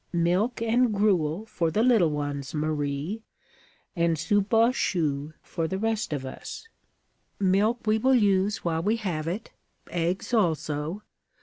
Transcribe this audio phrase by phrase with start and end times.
[0.13, 3.21] Milk and gruel for the little ones, Marie,
[3.95, 6.67] and soupe aux choux for the rest of us.
[7.39, 9.51] Milk we will use while we have it.
[9.91, 11.03] Eggs also.